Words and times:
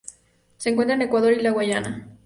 Se 0.57 0.71
encuentra 0.71 0.95
en 0.95 1.03
Ecuador 1.03 1.31
y 1.33 1.43
la 1.43 1.51
Guayana. 1.51 2.07